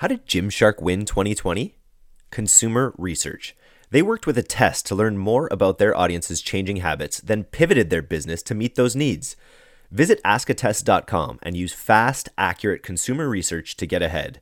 [0.00, 1.74] How did Gymshark win 2020?
[2.30, 3.54] Consumer research.
[3.90, 8.00] They worked with Attest to learn more about their audience's changing habits, then pivoted their
[8.00, 9.36] business to meet those needs.
[9.90, 14.40] Visit askattest.com and use fast, accurate consumer research to get ahead.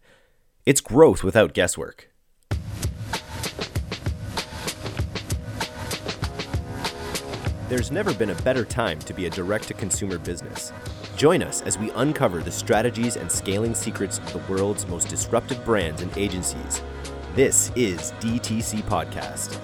[0.64, 2.08] It's growth without guesswork.
[7.68, 10.72] There's never been a better time to be a direct to consumer business.
[11.18, 15.64] Join us as we uncover the strategies and scaling secrets of the world's most disruptive
[15.64, 16.80] brands and agencies.
[17.34, 19.58] This is DTC Podcast.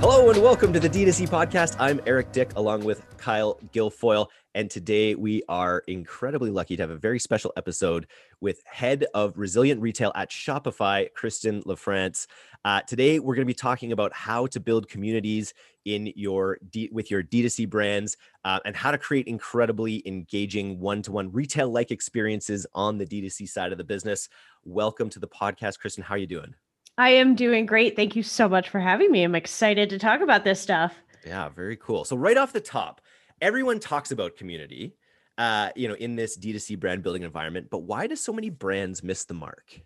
[0.00, 1.76] Hello and welcome to the D2C podcast.
[1.78, 4.26] I'm Eric Dyck along with Kyle Guilfoyle.
[4.54, 8.06] And today we are incredibly lucky to have a very special episode
[8.42, 12.26] with head of resilient retail at Shopify, Kristen LaFrance.
[12.64, 15.52] Uh, today we're going to be talking about how to build communities
[15.84, 21.30] in your D- with your D2C brands uh, and how to create incredibly engaging one-to-one
[21.30, 24.30] retail-like experiences on the D2C side of the business.
[24.64, 26.02] Welcome to the podcast, Kristen.
[26.02, 26.54] How are you doing?
[26.96, 27.96] I am doing great.
[27.96, 29.24] Thank you so much for having me.
[29.24, 30.94] I'm excited to talk about this stuff.
[31.26, 32.06] Yeah, very cool.
[32.06, 33.02] So right off the top,
[33.42, 34.96] everyone talks about community,
[35.36, 39.02] uh, you know, in this D2C brand building environment, but why do so many brands
[39.02, 39.82] miss the mark?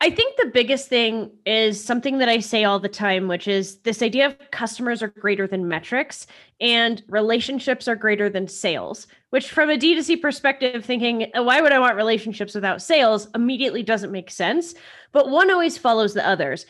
[0.00, 3.78] I think the biggest thing is something that I say all the time, which is
[3.78, 6.26] this idea of customers are greater than metrics
[6.60, 11.72] and relationships are greater than sales, which from a D2C perspective, thinking, oh, why would
[11.72, 14.74] I want relationships without sales immediately doesn't make sense.
[15.12, 16.66] But one always follows the others.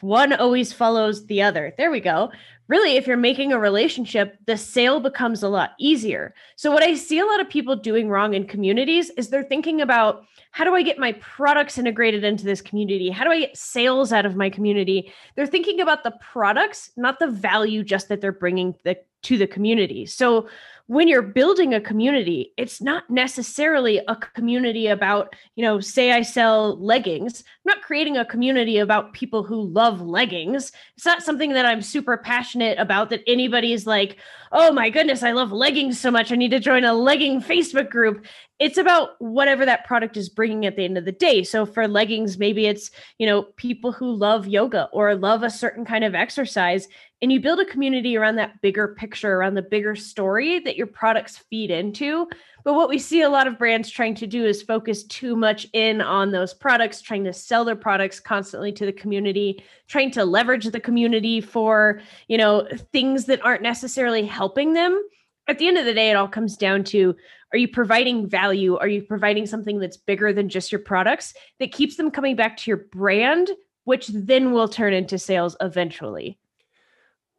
[0.00, 1.74] One always follows the other.
[1.76, 2.32] There we go
[2.68, 6.34] really, if you're making a relationship, the sale becomes a lot easier.
[6.56, 9.80] So, what I see a lot of people doing wrong in communities is they're thinking
[9.80, 13.10] about how do I get my products integrated into this community?
[13.10, 15.12] How do I get sales out of my community?
[15.34, 19.46] They're thinking about the products, not the value just that they're bringing the, to the
[19.46, 20.06] community.
[20.06, 20.48] So,
[20.86, 26.22] when you're building a community, it's not necessarily a community about, you know, say I
[26.22, 27.44] sell leggings.
[27.64, 30.72] I'm not creating a community about people who love leggings.
[30.96, 34.16] It's not something that I'm super passionate about that anybody's like,
[34.50, 36.32] oh my goodness, I love leggings so much.
[36.32, 38.26] I need to join a legging Facebook group.
[38.58, 41.44] It's about whatever that product is bringing at the end of the day.
[41.44, 45.84] So for leggings, maybe it's, you know, people who love yoga or love a certain
[45.84, 46.88] kind of exercise
[47.22, 50.88] and you build a community around that bigger picture around the bigger story that your
[50.88, 52.28] products feed into
[52.64, 55.66] but what we see a lot of brands trying to do is focus too much
[55.72, 60.24] in on those products trying to sell their products constantly to the community trying to
[60.24, 65.02] leverage the community for you know things that aren't necessarily helping them.
[65.48, 67.16] At the end of the day it all comes down to
[67.52, 68.78] are you providing value?
[68.78, 72.56] Are you providing something that's bigger than just your products that keeps them coming back
[72.58, 73.50] to your brand
[73.84, 76.38] which then will turn into sales eventually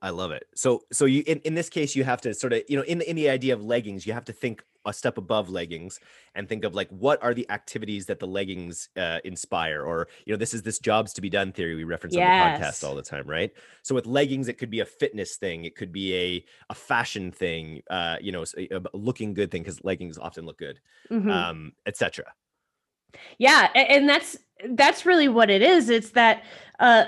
[0.04, 0.46] I love it.
[0.54, 3.00] So so you in, in this case you have to sort of you know in
[3.00, 5.98] the, in the idea of leggings you have to think a step above leggings
[6.36, 10.34] and think of like what are the activities that the leggings uh, inspire or you
[10.34, 12.28] know this is this jobs to be done theory we reference yes.
[12.28, 15.38] on the podcast all the time right so with leggings it could be a fitness
[15.38, 19.52] thing it could be a a fashion thing uh you know a, a looking good
[19.52, 21.30] thing because leggings often look good mm-hmm.
[21.30, 22.26] um etc
[23.38, 24.38] yeah and that's
[24.72, 26.44] that's really what it is it's that
[26.80, 27.06] uh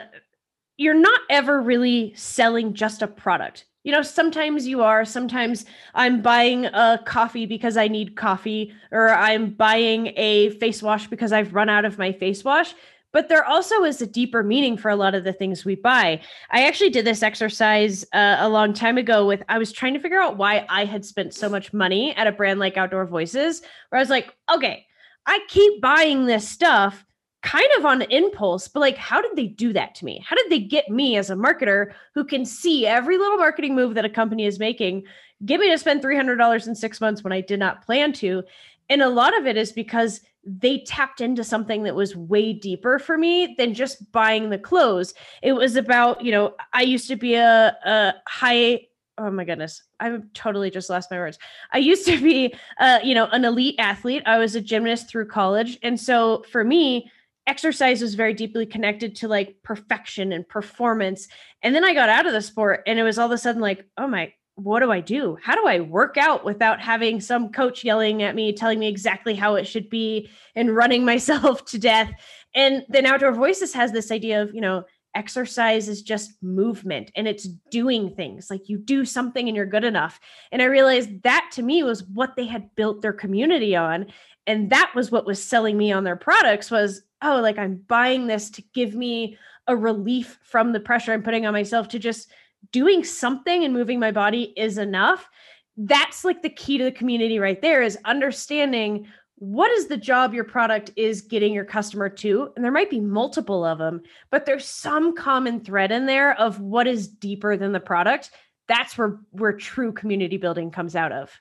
[0.78, 3.66] you're not ever really selling just a product.
[3.84, 5.06] You know, sometimes you are.
[5.06, 11.08] Sometimes I'm buying a coffee because I need coffee, or I'm buying a face wash
[11.08, 12.74] because I've run out of my face wash.
[13.14, 16.20] But there also is a deeper meaning for a lot of the things we buy.
[16.50, 20.02] I actually did this exercise uh, a long time ago with, I was trying to
[20.02, 23.62] figure out why I had spent so much money at a brand like Outdoor Voices,
[23.88, 24.86] where I was like, okay,
[25.26, 27.06] I keep buying this stuff
[27.46, 30.26] kind of on impulse, but like, how did they do that to me?
[30.28, 33.94] How did they get me as a marketer who can see every little marketing move
[33.94, 35.04] that a company is making,
[35.46, 38.44] get me to spend $300 in six months when I did not plan to?
[38.90, 42.98] And a lot of it is because they tapped into something that was way deeper
[42.98, 45.14] for me than just buying the clothes.
[45.44, 49.82] It was about, you know, I used to be a, a high oh my goodness
[50.02, 51.40] i'm totally just lost my words
[51.72, 55.26] i used to be uh you know an elite athlete i was a gymnast through
[55.26, 57.10] college and so for me
[57.48, 61.28] exercise was very deeply connected to like perfection and performance.
[61.62, 63.62] And then I got out of the sport and it was all of a sudden
[63.62, 65.38] like, oh my, what do I do?
[65.42, 69.36] How do I work out without having some coach yelling at me, telling me exactly
[69.36, 72.12] how it should be and running myself to death?
[72.54, 77.28] And then Outdoor Voices has this idea of, you know, exercise is just movement and
[77.28, 80.20] it's doing things like you do something and you're good enough.
[80.52, 84.08] And I realized that to me was what they had built their community on.
[84.48, 88.28] And that was what was selling me on their products was oh, like I'm buying
[88.28, 89.38] this to give me
[89.68, 92.30] a relief from the pressure I'm putting on myself to just
[92.72, 95.30] doing something and moving my body is enough.
[95.78, 99.08] That's like the key to the community right there is understanding
[99.38, 103.02] what is the job your product is getting your customer to and there might be
[103.02, 107.74] multiple of them but there's some common thread in there of what is deeper than
[107.74, 108.32] the product.
[108.68, 111.32] That's where where true community building comes out of.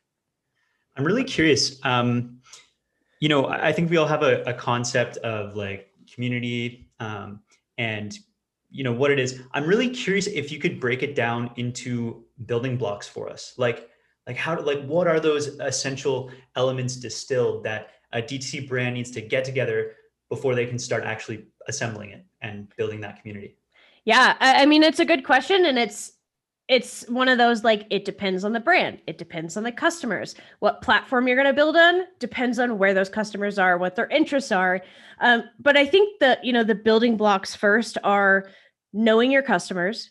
[0.97, 2.41] I'm really curious um
[3.25, 7.41] you know i think we all have a, a concept of like community um
[7.79, 8.19] and
[8.71, 12.23] you know what it is i'm really curious if you could break it down into
[12.45, 13.89] building blocks for us like
[14.27, 19.21] like how like what are those essential elements distilled that a DTC brand needs to
[19.21, 19.93] get together
[20.29, 23.57] before they can start actually assembling it and building that community?
[24.05, 26.13] Yeah, I mean it's a good question and it's
[26.69, 30.35] it's one of those like it depends on the brand it depends on the customers
[30.61, 34.09] what platform you're going to build on depends on where those customers are what their
[34.09, 34.81] interests are
[35.21, 38.49] um, but i think the you know the building blocks first are
[38.93, 40.11] knowing your customers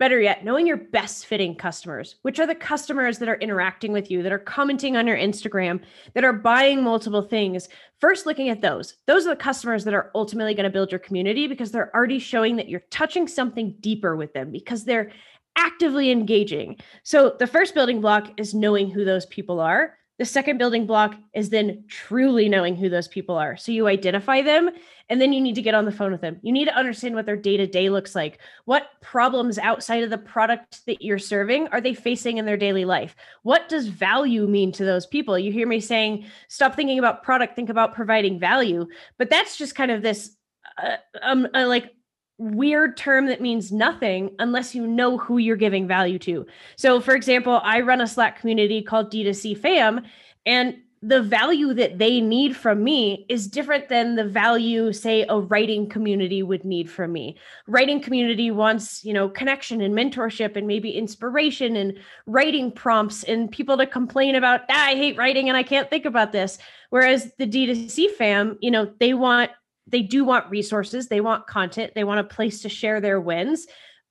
[0.00, 4.10] Better yet, knowing your best fitting customers, which are the customers that are interacting with
[4.10, 5.80] you, that are commenting on your Instagram,
[6.14, 7.68] that are buying multiple things.
[8.00, 8.96] First, looking at those.
[9.06, 12.18] Those are the customers that are ultimately going to build your community because they're already
[12.18, 15.12] showing that you're touching something deeper with them because they're
[15.56, 16.76] actively engaging.
[17.02, 19.96] So, the first building block is knowing who those people are.
[20.18, 23.56] The second building block is then truly knowing who those people are.
[23.56, 24.70] So you identify them
[25.08, 26.38] and then you need to get on the phone with them.
[26.42, 28.38] You need to understand what their day to day looks like.
[28.64, 32.84] What problems outside of the product that you're serving are they facing in their daily
[32.84, 33.16] life?
[33.42, 35.36] What does value mean to those people?
[35.36, 38.86] You hear me saying, stop thinking about product, think about providing value.
[39.18, 40.36] But that's just kind of this
[40.80, 41.92] uh, um, uh, like
[42.38, 46.46] weird term that means nothing unless you know who you're giving value to.
[46.76, 50.02] So, for example, I run a Slack community called D2C Fam,
[50.44, 55.38] and the value that they need from me is different than the value say a
[55.38, 57.36] writing community would need from me
[57.66, 63.50] writing community wants you know connection and mentorship and maybe inspiration and writing prompts and
[63.50, 66.56] people to complain about ah, i hate writing and i can't think about this
[66.88, 69.50] whereas the d2c fam you know they want
[69.86, 73.66] they do want resources, they want content, they want a place to share their wins,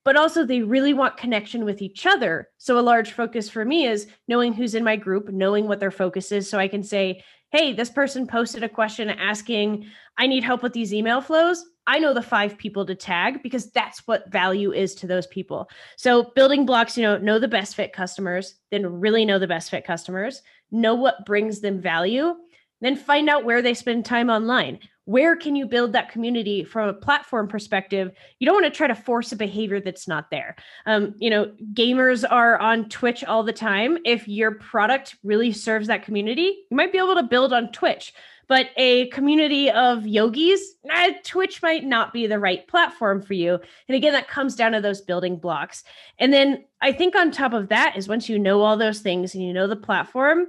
[0.06, 2.50] but also they really want connection with each other.
[2.58, 5.92] So a large focus for me is knowing who's in my group, knowing what their
[5.92, 9.86] focus is so I can say, "Hey, this person posted a question asking,
[10.18, 13.70] I need help with these email flows." I know the five people to tag because
[13.72, 15.70] that's what value is to those people.
[15.98, 19.70] So building blocks, you know, know the best fit customers, then really know the best
[19.70, 20.42] fit customers,
[20.72, 22.36] know what brings them value,
[22.80, 26.90] then find out where they spend time online where can you build that community from
[26.90, 28.12] a platform perspective?
[28.40, 30.56] You don't want to try to force a behavior that's not there.
[30.86, 33.98] Um, you know gamers are on twitch all the time.
[34.06, 38.14] If your product really serves that community you might be able to build on twitch
[38.48, 43.60] but a community of yogis eh, twitch might not be the right platform for you.
[43.88, 45.84] And again that comes down to those building blocks.
[46.20, 49.34] And then i think on top of that is once you know all those things
[49.34, 50.48] and you know the platform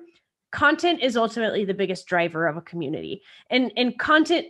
[0.55, 3.23] content is ultimately the biggest driver of a community.
[3.51, 4.47] And and content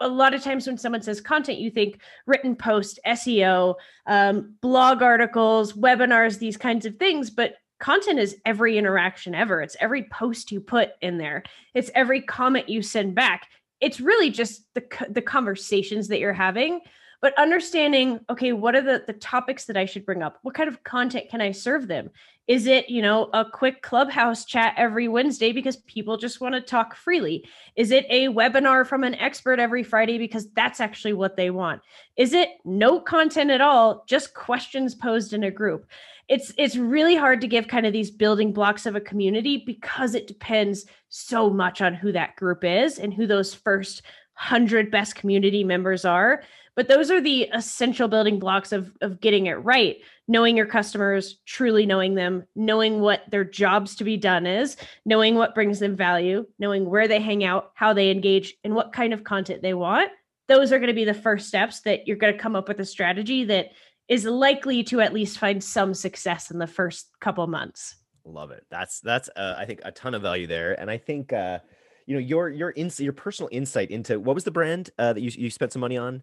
[0.00, 5.02] a lot of times when someone says content you think written post seo um, blog
[5.02, 9.60] articles webinars these kinds of things but content is every interaction ever.
[9.60, 11.42] It's every post you put in there.
[11.74, 13.48] It's every comment you send back.
[13.80, 16.80] It's really just the the conversations that you're having.
[17.20, 20.38] But understanding okay what are the the topics that i should bring up?
[20.42, 22.10] What kind of content can i serve them
[22.46, 26.60] is it you know a quick clubhouse chat every wednesday because people just want to
[26.60, 27.48] talk freely?
[27.76, 31.82] Is it a webinar from an expert every friday because that's actually what they want?
[32.16, 35.86] Is it no content at all just questions posed in a group?
[36.28, 40.14] It's it's really hard to give kind of these building blocks of a community because
[40.14, 44.02] it depends so much on who that group is and who those first
[44.36, 46.42] 100 best community members are.
[46.76, 51.38] But those are the essential building blocks of, of getting it right knowing your customers
[51.46, 55.96] truly knowing them knowing what their jobs to be done is knowing what brings them
[55.96, 59.74] value knowing where they hang out how they engage and what kind of content they
[59.74, 60.10] want
[60.48, 62.80] those are going to be the first steps that you're going to come up with
[62.80, 63.70] a strategy that
[64.08, 68.64] is likely to at least find some success in the first couple months love it
[68.70, 71.58] that's that's uh, i think a ton of value there and i think uh
[72.06, 75.20] you know your your ins- your personal insight into what was the brand uh, that
[75.20, 76.22] you, you spent some money on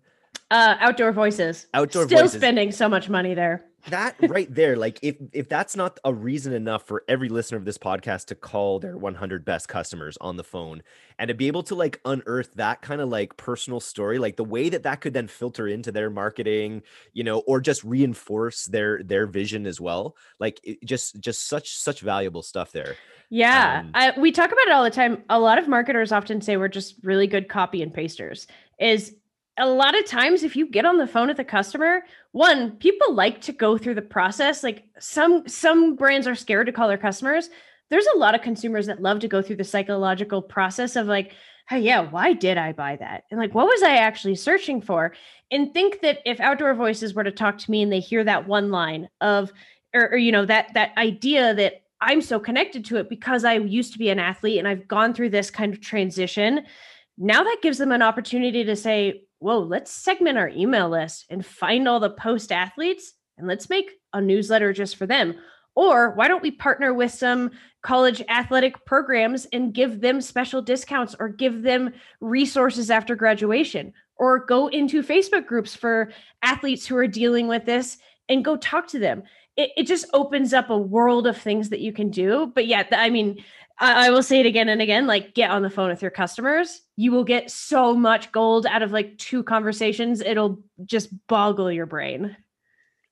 [0.49, 1.67] uh, outdoor voices.
[1.73, 2.39] Outdoor Still voices.
[2.39, 3.65] spending so much money there.
[3.89, 7.65] That right there, like if if that's not a reason enough for every listener of
[7.65, 10.83] this podcast to call their 100 best customers on the phone
[11.17, 14.43] and to be able to like unearth that kind of like personal story, like the
[14.43, 16.83] way that that could then filter into their marketing,
[17.13, 20.15] you know, or just reinforce their their vision as well.
[20.39, 22.95] Like just just such such valuable stuff there.
[23.29, 25.23] Yeah, um, I, we talk about it all the time.
[25.29, 28.45] A lot of marketers often say we're just really good copy and pasters.
[28.77, 29.15] Is
[29.61, 32.01] a lot of times if you get on the phone with a customer
[32.31, 36.73] one people like to go through the process like some some brands are scared to
[36.73, 37.49] call their customers.
[37.89, 41.33] There's a lot of consumers that love to go through the psychological process of like
[41.69, 43.23] hey yeah why did i buy that?
[43.29, 45.13] And like what was i actually searching for?
[45.51, 48.47] And think that if outdoor voices were to talk to me and they hear that
[48.47, 49.53] one line of
[49.93, 53.55] or, or you know that that idea that i'm so connected to it because i
[53.55, 56.65] used to be an athlete and i've gone through this kind of transition
[57.17, 61.45] now that gives them an opportunity to say whoa, let's segment our email list and
[61.45, 65.35] find all the post athletes and let's make a newsletter just for them.
[65.73, 71.15] Or why don't we partner with some college athletic programs and give them special discounts
[71.19, 73.93] or give them resources after graduation?
[74.15, 76.11] Or go into Facebook groups for
[76.43, 77.97] athletes who are dealing with this
[78.29, 79.23] and go talk to them.
[79.57, 82.51] It, it just opens up a world of things that you can do.
[82.53, 83.43] But yeah, I mean,
[83.81, 86.11] I, I will say it again and again like get on the phone with your
[86.11, 86.81] customers.
[86.95, 90.21] You will get so much gold out of like two conversations.
[90.21, 92.37] It'll just boggle your brain.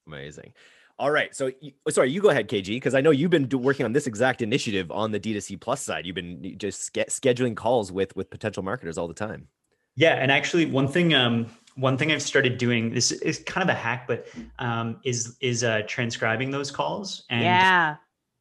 [0.07, 0.53] Amazing.
[0.97, 1.33] All right.
[1.35, 1.51] So
[1.89, 4.91] sorry you go ahead kg because i know you've been working on this exact initiative
[4.91, 6.05] on the d2c plus side.
[6.05, 9.47] You've been just scheduling calls with with potential marketers all the time.
[9.95, 13.73] Yeah and actually one thing um one thing I've started doing this is kind of
[13.73, 14.27] a hack, but
[14.59, 17.95] um, is is uh, transcribing those calls and yeah.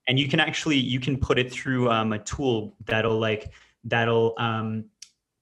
[0.07, 3.53] and you can actually you can put it through um, a tool that'll like
[3.85, 4.85] that'll um,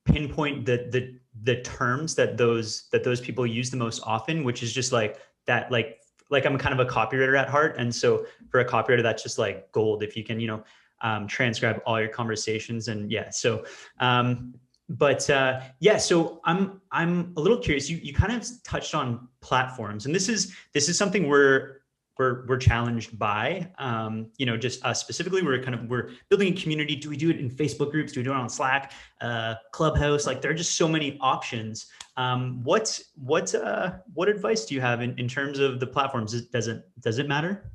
[0.04, 4.62] pinpoint the the the terms that those that those people use the most often which
[4.62, 6.00] is just like that like
[6.30, 9.38] like i'm kind of a copywriter at heart and so for a copywriter that's just
[9.38, 10.64] like gold if you can you know
[11.02, 13.64] um, transcribe all your conversations and yeah so
[14.00, 14.54] um,
[14.88, 19.28] but uh, yeah so i'm i'm a little curious you you kind of touched on
[19.40, 21.76] platforms and this is this is something we're
[22.18, 23.70] we're we're challenged by.
[23.78, 26.96] Um, you know, just us specifically, we're kind of we're building a community.
[26.96, 28.12] Do we do it in Facebook groups?
[28.12, 30.26] Do we do it on Slack, uh, Clubhouse?
[30.26, 31.86] Like there are just so many options.
[32.16, 36.32] Um, what what uh, what advice do you have in, in terms of the platforms?
[36.32, 37.70] Does it doesn't does it matter?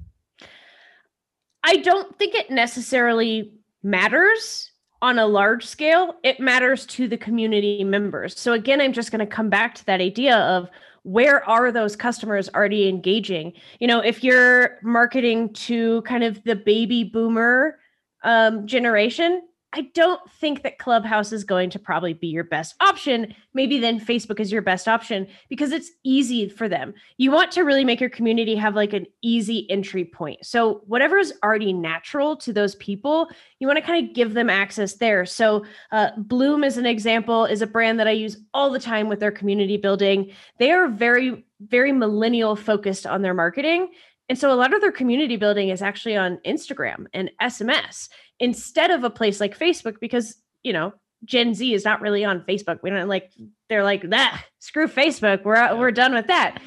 [1.63, 3.53] I don't think it necessarily
[3.84, 4.70] matters
[5.01, 6.15] on a large scale.
[6.24, 8.39] It matters to the community members.
[8.39, 10.70] So again, I'm just going to come back to that idea of
[11.03, 16.55] where are those customers already engaging you know if you're marketing to kind of the
[16.55, 17.79] baby boomer
[18.24, 19.41] um, generation
[19.73, 23.33] I don't think that Clubhouse is going to probably be your best option.
[23.53, 26.93] Maybe then Facebook is your best option because it's easy for them.
[27.17, 30.45] You want to really make your community have like an easy entry point.
[30.45, 34.49] So, whatever is already natural to those people, you want to kind of give them
[34.49, 35.25] access there.
[35.25, 39.07] So, uh, Blume, as an example, is a brand that I use all the time
[39.07, 40.33] with their community building.
[40.59, 43.91] They are very, very millennial focused on their marketing.
[44.31, 48.07] And so a lot of their community building is actually on Instagram and SMS
[48.39, 50.93] instead of a place like Facebook because, you know,
[51.25, 52.79] Gen Z is not really on Facebook.
[52.81, 53.29] We don't like
[53.67, 55.43] they're like, that screw Facebook.
[55.43, 56.61] We're we're done with that.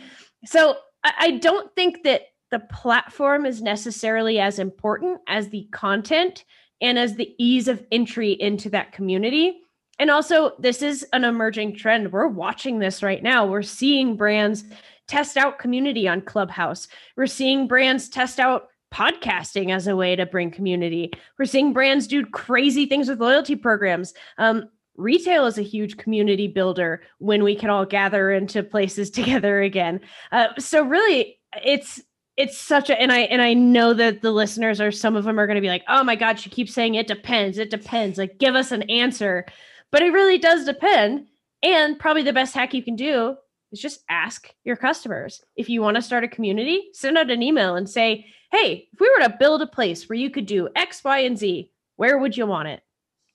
[0.44, 6.44] So I, I don't think that the platform is necessarily as important as the content
[6.82, 9.62] and as the ease of entry into that community.
[9.98, 12.12] And also, this is an emerging trend.
[12.12, 13.46] We're watching this right now.
[13.46, 14.64] We're seeing brands
[15.08, 16.88] test out community on Clubhouse.
[17.16, 21.12] We're seeing brands test out podcasting as a way to bring community.
[21.38, 24.14] We're seeing brands do crazy things with loyalty programs.
[24.38, 29.60] Um, retail is a huge community builder when we can all gather into places together
[29.60, 30.00] again.
[30.30, 32.00] Uh, so really, it's
[32.36, 35.38] it's such a and I and I know that the listeners are some of them
[35.38, 38.18] are going to be like, oh my god, she keeps saying it depends, it depends.
[38.18, 39.44] Like, give us an answer,
[39.90, 41.26] but it really does depend.
[41.62, 43.36] And probably the best hack you can do
[43.74, 45.42] is just ask your customers.
[45.56, 49.00] If you want to start a community, send out an email and say, hey, if
[49.00, 52.18] we were to build a place where you could do X, Y, and Z, where
[52.18, 52.82] would you want it?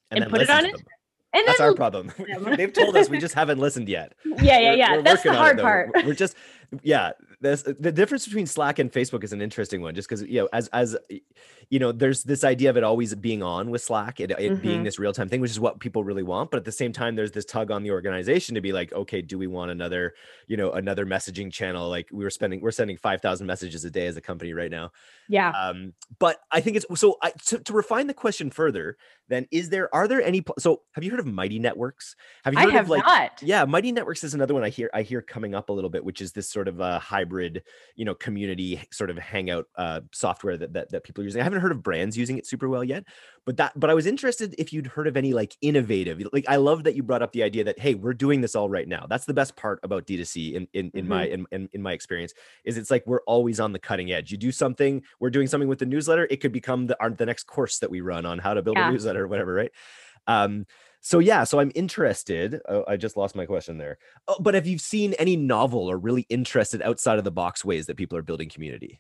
[0.09, 0.75] And, and put it on it.
[1.33, 2.11] And That's our problem.
[2.57, 4.13] They've told us we just haven't listened yet.
[4.25, 4.91] Yeah, yeah, yeah.
[4.91, 5.91] We're, we're That's the hard part.
[6.05, 6.35] We're just,
[6.81, 7.11] yeah.
[7.41, 10.49] This, the difference between Slack and Facebook is an interesting one, just because you know,
[10.51, 10.97] as as
[11.69, 14.61] you know, there's this idea of it always being on with Slack, it, it mm-hmm.
[14.61, 16.49] being this real time thing, which is what people really want.
[16.49, 19.21] But at the same time, there's this tug on the organization to be like, okay,
[19.21, 20.15] do we want another,
[20.47, 21.87] you know, another messaging channel?
[21.87, 24.91] Like we were spending, we're sending 5,000 messages a day as a company right now.
[25.27, 25.51] Yeah.
[25.51, 29.69] Um, but I think it's so I, to, to refine the question further, then is
[29.69, 32.15] there, are there any, so have you heard of Mighty Networks?
[32.43, 33.43] Have you heard I have of like, not.
[33.43, 36.03] yeah, Mighty Networks is another one I hear, I hear coming up a little bit,
[36.03, 36.97] which is this sort of a
[37.29, 37.63] hybrid,
[37.95, 41.41] you know, community sort of hangout uh, software that, that, that people are using.
[41.41, 43.03] I haven't heard of brands using it super well yet
[43.49, 46.55] but that but i was interested if you'd heard of any like innovative like i
[46.55, 49.07] love that you brought up the idea that hey we're doing this all right now
[49.09, 51.09] that's the best part about d2c in in, in mm-hmm.
[51.09, 52.31] my in, in, in my experience
[52.63, 55.67] is it's like we're always on the cutting edge you do something we're doing something
[55.67, 58.37] with the newsletter it could become the our, the next course that we run on
[58.37, 58.87] how to build yeah.
[58.87, 59.71] a newsletter or whatever right
[60.27, 60.65] um
[61.01, 62.59] so yeah, so I'm interested.
[62.67, 63.97] Oh, I just lost my question there.
[64.27, 67.85] Oh, but have you seen any novel or really interested outside of the box ways
[67.85, 68.99] that people are building community?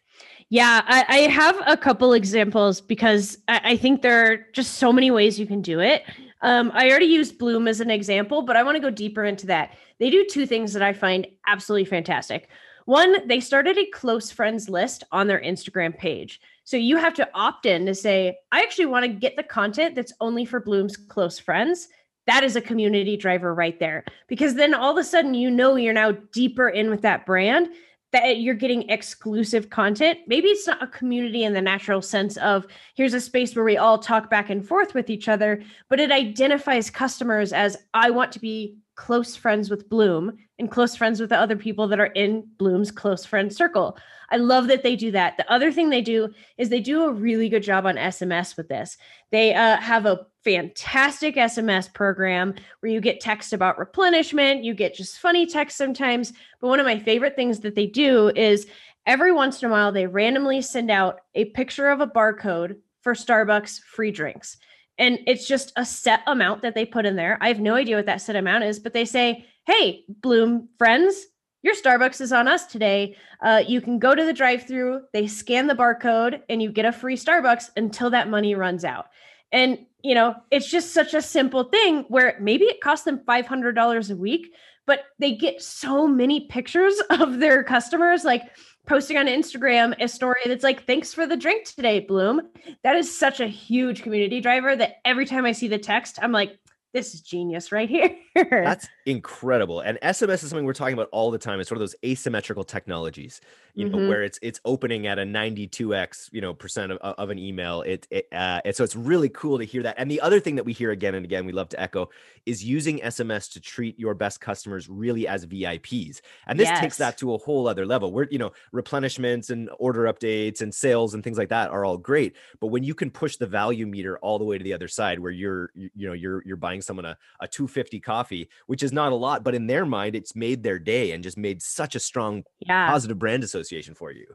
[0.49, 4.93] Yeah, I, I have a couple examples because I, I, think there are just so
[4.93, 6.03] many ways you can do it.
[6.41, 9.47] Um, I already used Blume as an example, but I want to go deeper into
[9.47, 9.75] that.
[9.99, 12.47] They do two things that I find absolutely fantastic.
[12.85, 16.39] One, they started a close friends list on their Instagram page.
[16.69, 19.95] So you have to opt in to say, I actually want to get the content
[19.95, 21.87] that's only for Blume's close friends.
[22.27, 24.05] That is a community driver right there.
[24.27, 27.69] Because then all of a sudden, you know, you're now deeper in with that brand,
[28.11, 30.19] that you're getting exclusive content.
[30.27, 33.77] Maybe it's not a community in the natural sense of here's a space where we
[33.77, 38.31] all talk back and forth with each other, but it identifies customers as I want
[38.31, 42.07] to be close friends with Blume and close friends with the other people that are
[42.07, 43.97] in Blume's close friend circle.
[44.29, 45.37] I love that they do that.
[45.37, 48.67] The other thing they do is they do a really good job on SMS with
[48.67, 48.97] this.
[49.31, 54.95] They uh, have a fantastic SMS program where you get text about replenishment, you get
[54.95, 56.33] just funny text sometimes.
[56.61, 58.67] But one of my favorite things that they do is
[59.05, 63.13] every once in a while they randomly send out a picture of a barcode for
[63.13, 64.57] Starbucks free drinks.
[64.97, 67.37] And it's just a set amount that they put in there.
[67.41, 71.27] I have no idea what that set amount is, but they say, hey, Blume friends,
[71.61, 73.15] your Starbucks is on us today.
[73.41, 76.85] Uh, you can go to the drive through, they scan the barcode, and you get
[76.85, 79.07] a free Starbucks until that money runs out.
[79.51, 84.11] And, you know, it's just such a simple thing where maybe it costs them $500
[84.11, 84.53] a week,
[84.85, 88.23] but they get so many pictures of their customers.
[88.23, 88.43] Like,
[88.89, 92.41] posting on Instagram a story that's like, thanks for the drink today, Blume.
[92.83, 96.31] That is such a huge community driver that every time I see the text, I'm
[96.31, 96.57] like,
[96.91, 97.87] this is genius right
[98.35, 98.49] here.
[98.49, 99.81] That's incredible.
[99.81, 101.59] And SMS is something we're talking about all the time.
[101.59, 103.41] It's sort of those asymmetrical technologies,
[103.79, 103.97] you mm-hmm.
[103.97, 107.81] know, where it's it's opening at a 92x, you know, percent of, of an email.
[107.83, 109.95] It, it uh, and so it's really cool to hear that.
[109.97, 112.09] And the other thing that we hear again and again, we love to echo,
[112.45, 116.19] is using SMS to treat your best customers really as VIPs.
[116.47, 116.79] And this yes.
[116.81, 118.11] takes that to a whole other level.
[118.11, 121.97] Where you know, replenishments and order updates and sales and things like that are all
[121.97, 122.35] great.
[122.59, 125.19] But when you can push the value meter all the way to the other side,
[125.19, 128.91] where you're you, you know you're you're buying someone a, a 250 coffee, which is
[128.91, 131.95] not a lot, but in their mind, it's made their day and just made such
[131.95, 132.89] a strong yeah.
[132.89, 134.25] positive brand association for you.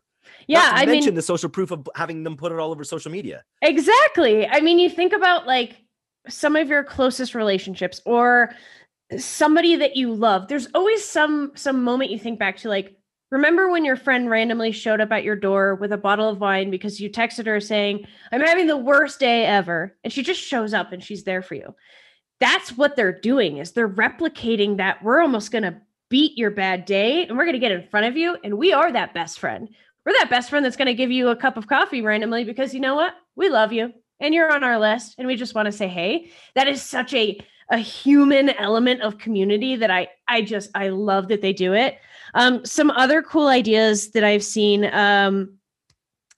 [0.46, 3.12] Yeah, I mention mean the social proof of having them put it all over social
[3.12, 3.44] media.
[3.62, 4.46] Exactly.
[4.46, 5.76] I mean, you think about like
[6.28, 8.54] some of your closest relationships or
[9.18, 10.48] somebody that you love.
[10.48, 12.96] There's always some some moment you think back to like
[13.30, 16.70] Remember when your friend randomly showed up at your door with a bottle of wine
[16.70, 19.96] because you texted her saying, I'm having the worst day ever.
[20.04, 21.74] And she just shows up and she's there for you
[22.40, 25.80] that's what they're doing is they're replicating that we're almost going to
[26.14, 28.72] beat your bad day and we're going to get in front of you and we
[28.72, 29.68] are that best friend.
[30.06, 32.72] We're that best friend that's going to give you a cup of coffee randomly because
[32.72, 33.14] you know what?
[33.34, 36.30] We love you and you're on our list and we just want to say hey.
[36.54, 41.26] That is such a a human element of community that i i just i love
[41.26, 41.98] that they do it.
[42.34, 45.58] Um some other cool ideas that i've seen um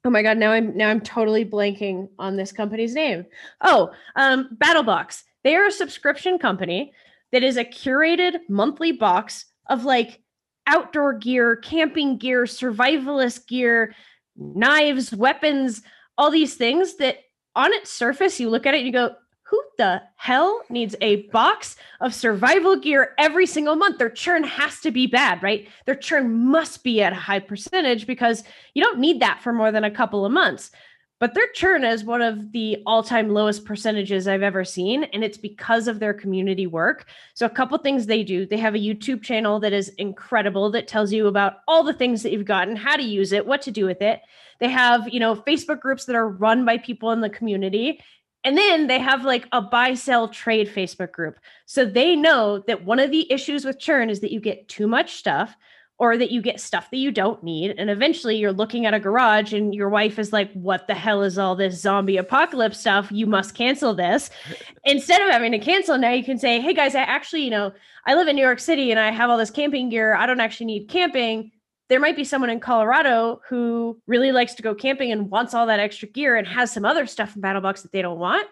[0.06, 3.26] oh my god now i'm now i'm totally blanking on this company's name.
[3.60, 5.22] Oh um battlebox.
[5.44, 6.94] They are a subscription company
[7.32, 10.20] that is a curated monthly box of like
[10.66, 13.94] outdoor gear, camping gear, survivalist gear,
[14.36, 15.82] knives, weapons,
[16.18, 17.18] all these things that
[17.54, 19.14] on its surface, you look at it and you go,
[19.48, 23.98] who the hell needs a box of survival gear every single month?
[23.98, 25.68] Their churn has to be bad, right?
[25.84, 28.42] Their churn must be at a high percentage because
[28.74, 30.72] you don't need that for more than a couple of months
[31.18, 35.38] but their churn is one of the all-time lowest percentages I've ever seen and it's
[35.38, 37.06] because of their community work.
[37.34, 38.46] So a couple things they do.
[38.46, 42.22] They have a YouTube channel that is incredible that tells you about all the things
[42.22, 44.20] that you've gotten, how to use it, what to do with it.
[44.60, 48.00] They have, you know, Facebook groups that are run by people in the community.
[48.44, 51.38] And then they have like a buy sell trade Facebook group.
[51.64, 54.86] So they know that one of the issues with churn is that you get too
[54.86, 55.56] much stuff
[55.98, 57.74] or that you get stuff that you don't need.
[57.78, 61.22] And eventually you're looking at a garage and your wife is like, What the hell
[61.22, 63.10] is all this zombie apocalypse stuff?
[63.10, 64.30] You must cancel this.
[64.84, 67.72] Instead of having to cancel, now you can say, Hey guys, I actually, you know,
[68.06, 70.14] I live in New York City and I have all this camping gear.
[70.14, 71.52] I don't actually need camping.
[71.88, 75.66] There might be someone in Colorado who really likes to go camping and wants all
[75.66, 78.46] that extra gear and has some other stuff in BattleBox that they don't want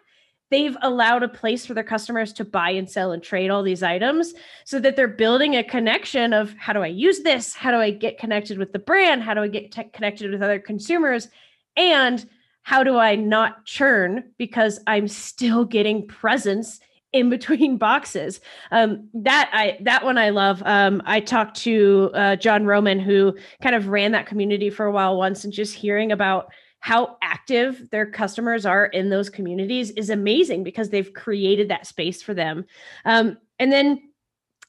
[0.54, 3.82] they've allowed a place for their customers to buy and sell and trade all these
[3.82, 7.56] items so that they're building a connection of how do I use this?
[7.56, 9.24] How do I get connected with the brand?
[9.24, 11.28] How do I get te- connected with other consumers?
[11.76, 12.24] And
[12.62, 16.78] how do I not churn because I'm still getting presence
[17.12, 18.40] in between boxes?
[18.70, 20.62] Um, that I that one I love.
[20.64, 24.92] Um, I talked to uh, John Roman, who kind of ran that community for a
[24.92, 26.52] while once, and just hearing about
[26.84, 32.20] how active their customers are in those communities is amazing because they've created that space
[32.20, 32.62] for them.
[33.06, 34.02] Um, and then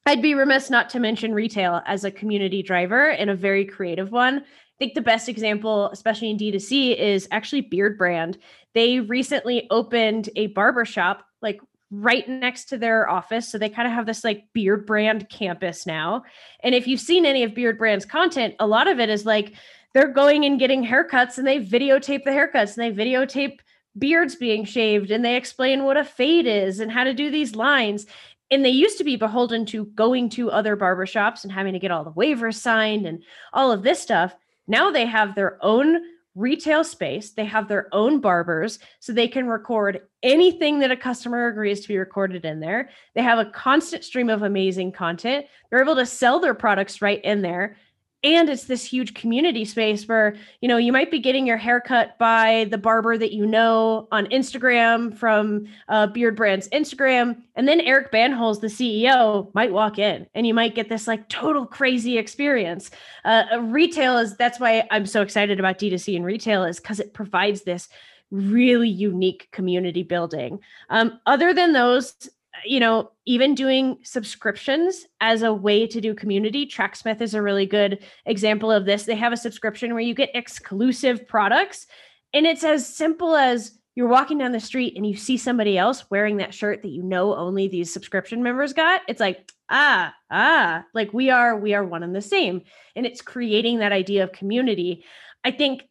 [0.05, 4.13] I'd be remiss not to mention retail as a community driver and a very creative
[4.13, 4.37] one.
[4.37, 4.43] I
[4.79, 8.37] think the best example, especially in D2C, is actually Beardbrand.
[8.73, 11.59] They recently opened a barbershop like
[11.91, 13.51] right next to their office.
[13.51, 16.23] So they kind of have this like Beardbrand campus now.
[16.61, 19.53] And if you've seen any of Beardbrand's content, a lot of it is like
[19.95, 23.59] they're going and getting haircuts and they videotape the haircuts and they videotape
[23.97, 27.55] beards being shaved and they explain what a fade is and how to do these
[27.55, 28.05] lines.
[28.51, 31.91] And they used to be beholden to going to other barbershops and having to get
[31.91, 34.35] all the waivers signed and all of this stuff.
[34.67, 36.01] Now they have their own
[36.35, 37.31] retail space.
[37.31, 41.87] They have their own barbers, so they can record anything that a customer agrees to
[41.87, 42.89] be recorded in there.
[43.13, 45.45] They have a constant stream of amazing content.
[45.69, 47.77] They're able to sell their products right in there
[48.25, 52.17] and it's this huge community space where you know you might be getting your haircut
[52.17, 57.41] by the barber that you know on instagram from uh, Beardbrand's instagram.
[57.55, 61.29] And then eric Bandholz the ceo might walk in and you might get this like
[61.29, 62.89] total crazy experience.
[63.23, 67.13] Uh, retail is that's why i'm so excited about d2c and retail is because it
[67.13, 67.87] provides this
[68.31, 70.59] really unique community building.
[70.89, 72.27] Um, other than those
[72.63, 77.65] you know, even doing subscriptions as a way to do community, Tracksmith is a really
[77.65, 79.03] good example of this.
[79.03, 81.87] They have a subscription where you get exclusive products,
[82.33, 86.09] and it's as simple as you're walking down the street and you see somebody else
[86.11, 89.01] wearing that shirt that you know only these subscription members got.
[89.07, 92.61] It's like, ah, ah, like we are, we are one and the same.
[92.95, 95.05] And it's creating that idea of community.
[95.45, 95.83] I think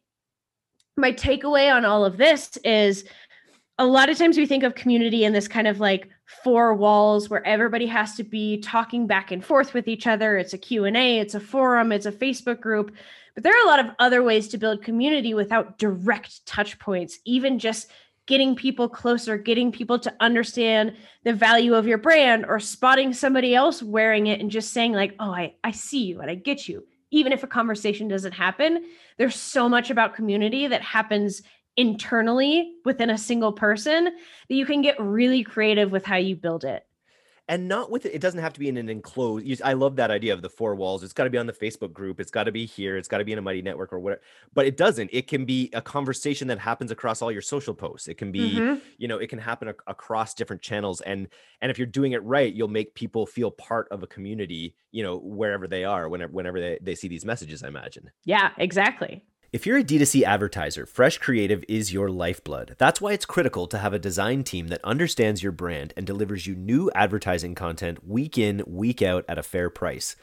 [0.95, 3.05] my takeaway on all of this is
[3.77, 7.29] a lot of times we think of community in this kind of like four walls
[7.29, 10.37] where everybody has to be talking back and forth with each other.
[10.37, 12.91] It's a q&a it's a forum it's a facebook group.
[13.35, 17.19] But there are a lot of other ways to build community without direct touch points
[17.25, 17.91] even just
[18.27, 23.53] getting people closer getting people to understand the value of your brand or spotting somebody
[23.53, 26.67] else wearing it and just saying like oh i, I see you and i get
[26.67, 26.85] you.
[27.11, 28.83] Even if a conversation doesn't happen
[29.17, 31.43] there's so much about community that happens
[31.77, 36.63] internally within a single person that you can get really creative with how you build
[36.63, 36.85] it.
[37.47, 40.09] And not with it it doesn't have to be in an enclosed i love that
[40.09, 41.03] idea of the four walls.
[41.03, 43.19] It's got to be on the facebook group it's got to be here it's got
[43.19, 44.21] to be in a mighty network or whatever
[44.55, 45.11] but it doesn't.
[45.13, 48.07] It can be a conversation that happens across all your social posts.
[48.07, 48.79] It can be mm-hmm.
[48.97, 51.27] you know it can happen ac- across different channels and
[51.61, 55.03] and if you're doing it right you'll make people feel part of a community you
[55.03, 58.09] know wherever they are whenever whenever they, they see these messages i imagine.
[58.23, 59.23] Yeah exactly
[59.55, 62.75] if you're a D2C advertiser, Fresh Creative is your lifeblood.
[62.77, 66.45] That's why it's critical to have a design team that understands your brand and delivers
[66.45, 70.17] you new advertising content week in, week out at a fair price.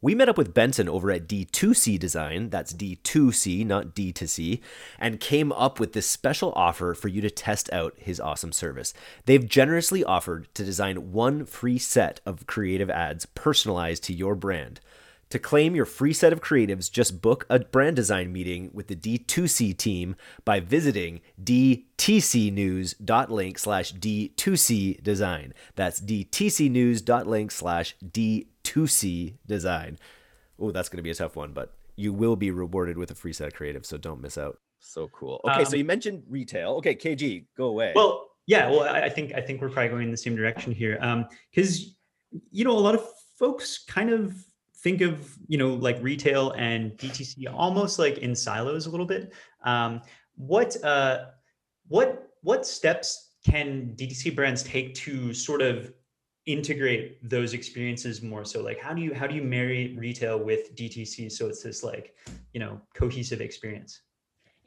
[0.00, 4.60] We met up with Benson over at D2C Design, that's D2C, not D2C,
[5.00, 8.94] and came up with this special offer for you to test out his awesome service.
[9.26, 14.80] They've generously offered to design one free set of creative ads personalized to your brand.
[15.30, 18.96] To claim your free set of creatives, just book a brand design meeting with the
[18.96, 25.54] D2C team by visiting dtcnews.link slash D2C design.
[25.76, 30.00] That's dtcnews.link slash D2C design.
[30.58, 33.14] Oh, that's going to be a tough one, but you will be rewarded with a
[33.14, 34.58] free set of creatives, so don't miss out.
[34.80, 35.40] So cool.
[35.44, 36.72] Okay, um, so you mentioned retail.
[36.78, 37.92] Okay, KG, go away.
[37.94, 40.98] Well, yeah, well, I think I think we're probably going in the same direction here.
[41.00, 41.94] Um, because
[42.50, 43.06] you know, a lot of
[43.38, 44.34] folks kind of
[44.82, 49.32] think of you know like retail and DTC almost like in silos a little bit.
[49.64, 50.00] Um,
[50.36, 51.26] what uh,
[51.88, 55.92] what what steps can DTC brands take to sort of
[56.46, 58.44] integrate those experiences more?
[58.44, 61.82] So like how do you how do you marry retail with DTC so it's this
[61.82, 62.14] like
[62.52, 64.00] you know cohesive experience?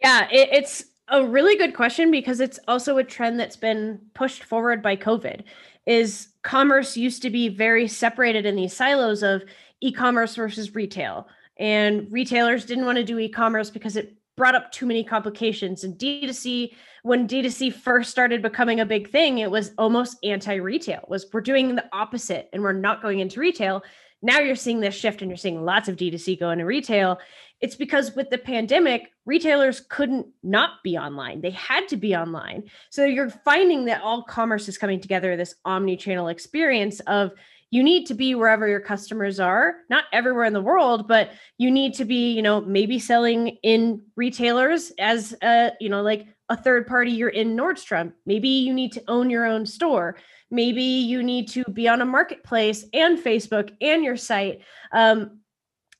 [0.01, 4.43] Yeah, it, it's a really good question because it's also a trend that's been pushed
[4.43, 5.43] forward by COVID.
[5.85, 9.43] Is commerce used to be very separated in these silos of
[9.83, 11.27] e-commerce versus retail.
[11.57, 15.83] And retailers didn't want to do e-commerce because it brought up too many complications.
[15.83, 21.27] And d2c when d2c first started becoming a big thing it was almost anti-retail was
[21.31, 23.83] we're doing the opposite and we're not going into retail.
[24.21, 27.19] Now you're seeing this shift and you're seeing lots of d2c go into retail.
[27.59, 31.41] It's because with the pandemic retailers couldn't not be online.
[31.41, 32.63] They had to be online.
[32.89, 37.31] So you're finding that all commerce is coming together this omni-channel experience of
[37.73, 41.71] you need to be wherever your customers are not everywhere in the world but you
[41.71, 46.57] need to be you know maybe selling in retailers as a you know like a
[46.57, 48.13] third party you're in nordstrom.
[48.25, 50.17] Maybe you need to own your own store.
[50.51, 54.61] Maybe you need to be on a marketplace and facebook and your site.
[54.91, 55.39] Um,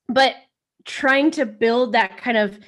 [0.08, 0.36] but
[0.86, 2.60] trying to build that kind of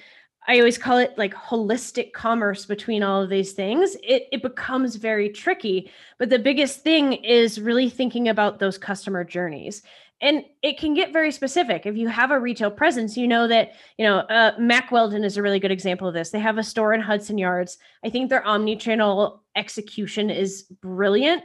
[0.48, 4.96] I always call it like holistic commerce between all of these things, it, it becomes
[4.96, 5.92] very tricky.
[6.20, 9.82] But the biggest thing is really thinking about those customer journeys.
[10.22, 11.86] And it can get very specific.
[11.86, 15.36] If you have a retail presence, you know that, you know, uh, Mack Weldon is
[15.36, 16.30] a really good example of this.
[16.30, 17.78] They have a store in Hudson Yards.
[18.04, 21.44] I think their omni channel execution is brilliant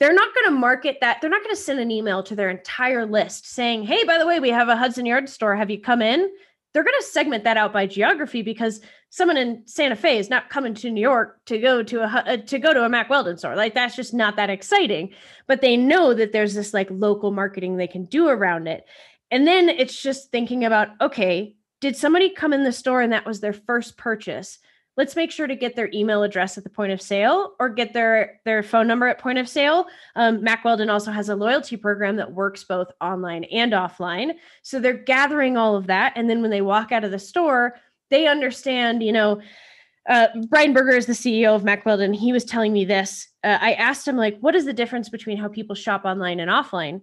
[0.00, 1.20] they're not going to market that.
[1.20, 4.26] They're not going to send an email to their entire list saying, "Hey, by the
[4.26, 5.54] way, we have a Hudson Yard store.
[5.54, 6.30] Have you come in?"
[6.74, 10.50] They're going to segment that out by geography because someone in Santa Fe is not
[10.50, 13.38] coming to New York to go to a uh, to go to a Mack Weldon
[13.38, 13.54] store.
[13.54, 15.14] Like that's just not that exciting.
[15.46, 18.84] But they know that there's this like local marketing they can do around it.
[19.30, 23.26] And then it's just thinking about, okay, did somebody come in the store and that
[23.26, 24.58] was their first purchase?
[24.96, 27.92] Let's make sure to get their email address at the point of sale or get
[27.92, 31.76] their their phone number at point of sale um, mack weldon also has a loyalty
[31.76, 36.40] program that works both online and offline so they're gathering all of that and then
[36.40, 37.76] when they walk out of the store
[38.10, 39.40] they understand you know
[40.06, 42.12] uh, Brian Berger is the CEO of Mack Weldon.
[42.12, 43.28] He was telling me this.
[43.42, 46.50] Uh, I asked him, like, what is the difference between how people shop online and
[46.50, 47.00] offline?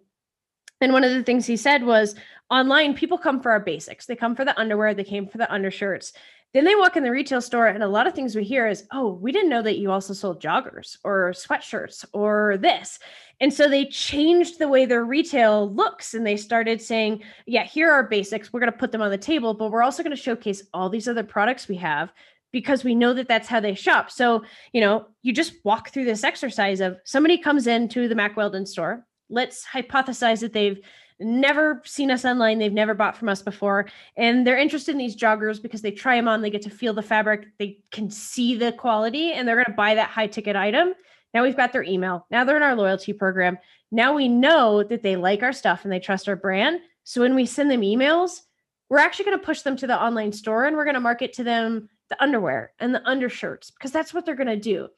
[0.82, 2.15] And one of the things he said was
[2.49, 4.06] online, people come for our basics.
[4.06, 6.13] They come for the underwear, they came for the undershirts.
[6.54, 8.86] Then they walk in the retail store, and a lot of things we hear is,
[8.92, 13.00] oh, we didn't know that you also sold joggers or sweatshirts or this.
[13.40, 17.90] And so they changed the way their retail looks and they started saying, yeah, here
[17.90, 18.52] are basics.
[18.52, 20.90] We're going to put them on the table, but we're also going to showcase all
[20.90, 22.12] these other products we have
[22.52, 24.12] because we know that that's how they shop.
[24.12, 28.38] So, you know, you just walk through this exercise of somebody comes into the Mack
[28.38, 29.08] Weldon store.
[29.30, 30.80] Let's hypothesize that they've
[31.22, 32.60] never seen us online.
[32.60, 33.88] They've never bought from us before.
[34.18, 36.94] And they're interested in these joggers because they try them on, they get to feel
[36.94, 40.56] the fabric, they can see the quality, and they're going to buy that high ticket
[40.56, 40.94] item.
[41.34, 42.26] Now we've got their email.
[42.30, 43.58] Now they're in our loyalty program.
[43.92, 46.80] Now we know that they like our stuff and they trust our brand.
[47.04, 48.42] So when we send them emails,
[48.90, 51.34] we're actually going to push them to the online store and we're going to market
[51.34, 54.90] to them the underwear and the undershirts because that's what they're going to do.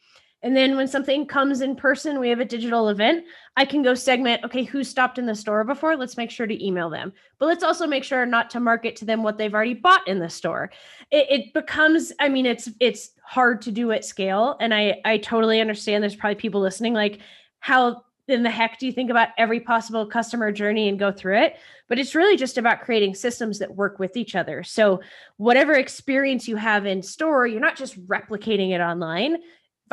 [0.44, 3.24] And then when something comes in person, we have a digital event,
[3.56, 5.96] I can go segment, okay, who stopped in the store before?
[5.96, 7.14] Let's make sure to email them.
[7.40, 10.20] But let's also make sure not to market to them what they've already bought in
[10.20, 10.70] the store.
[11.12, 14.58] It, it becomes, I mean, it's it's hard to do at scale.
[14.60, 17.22] And I I totally understand there's probably people listening like
[17.60, 21.40] how in the heck do you think about every possible customer journey and go through
[21.40, 21.56] it?
[21.88, 24.64] But it's really just about creating systems that work with each other.
[24.64, 25.02] So,
[25.38, 29.38] whatever experience you have in store, you're not just replicating it online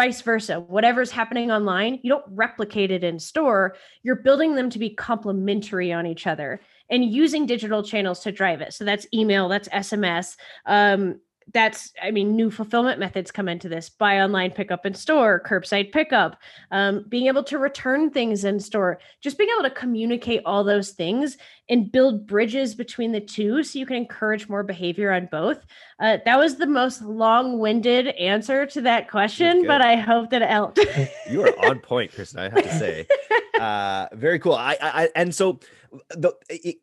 [0.01, 0.59] vice versa.
[0.59, 3.77] Whatever's happening online, you don't replicate it in store.
[4.03, 8.63] You're building them to be complementary on each other and using digital channels to drive
[8.63, 8.73] it.
[8.73, 11.21] So that's email, that's SMS, um,
[11.53, 15.91] that's i mean new fulfillment methods come into this buy online pickup in store curbside
[15.93, 16.37] pickup
[16.71, 20.91] um, being able to return things in store just being able to communicate all those
[20.91, 21.37] things
[21.69, 25.65] and build bridges between the two so you can encourage more behavior on both.
[26.01, 30.49] Uh, that was the most long-winded answer to that question but i hope that it
[30.49, 30.79] helped.
[31.31, 33.07] You are on point kristen i have to say.
[33.61, 34.55] Uh, very cool.
[34.55, 35.61] I, I and so
[36.09, 36.77] the it,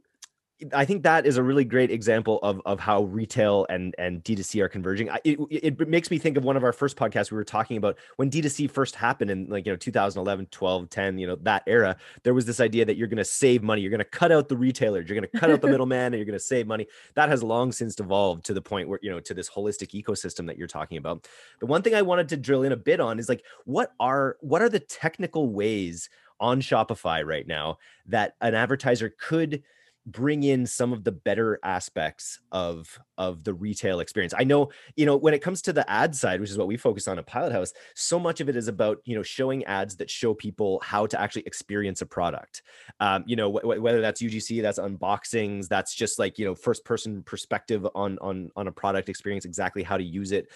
[0.73, 4.59] I think that is a really great example of, of how retail and, and D2C
[4.63, 5.07] are converging.
[5.23, 7.29] It, it makes me think of one of our first podcasts.
[7.29, 11.19] We were talking about when D2C first happened in like, you know, 2011, 12, 10,
[11.19, 13.81] you know, that era, there was this idea that you're going to save money.
[13.81, 15.07] You're going to cut out the retailers.
[15.07, 16.87] You're going to cut out the middleman and you're going to save money.
[17.13, 20.47] That has long since evolved to the point where, you know, to this holistic ecosystem
[20.47, 21.27] that you're talking about.
[21.59, 24.37] The one thing I wanted to drill in a bit on is like, what are,
[24.41, 29.61] what are the technical ways on Shopify right now that an advertiser could–
[30.07, 34.33] bring in some of the better aspects of of the retail experience.
[34.37, 36.77] I know you know when it comes to the ad side which is what we
[36.77, 40.09] focus on at Pilothouse so much of it is about you know showing ads that
[40.09, 42.61] show people how to actually experience a product.
[43.01, 46.85] Um, you know wh- whether that's ugc that's unboxings that's just like you know first
[46.85, 50.49] person perspective on on on a product experience exactly how to use it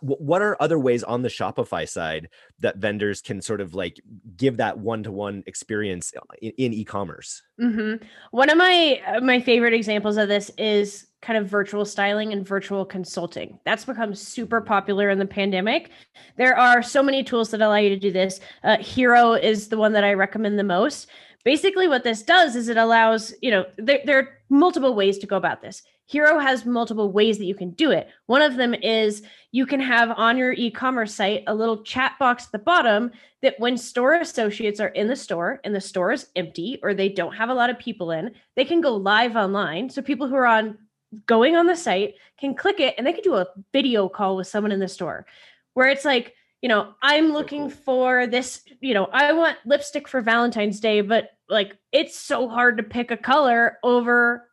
[0.00, 2.28] what are other ways on the shopify side
[2.60, 4.00] that vendors can sort of like
[4.36, 8.04] give that one-to-one experience uh, in, in e-commerce mm-hmm.
[8.30, 12.46] one of my uh, my favorite examples of this is kind of virtual styling and
[12.46, 13.58] virtual consulting.
[13.64, 15.90] That's become super popular in the pandemic.
[16.36, 18.40] There are so many tools that allow you to do this.
[18.62, 21.08] Uh, Hero is the one that I recommend the most.
[21.44, 25.26] Basically, what this does is it allows, you know, there, there are multiple ways to
[25.26, 25.82] go about this.
[26.06, 28.08] Hero has multiple ways that you can do it.
[28.26, 29.22] One of them is
[29.52, 33.12] you can have on your e commerce site a little chat box at the bottom
[33.42, 37.10] that when store associates are in the store and the store is empty or they
[37.10, 39.90] don't have a lot of people in, they can go live online.
[39.90, 40.78] So people who are on
[41.26, 44.46] going on the site can click it and they can do a video call with
[44.46, 45.26] someone in the store
[45.74, 50.20] where it's like, you know, I'm looking for this, you know, I want lipstick for
[50.20, 54.48] Valentine's Day, but like it's so hard to pick a color over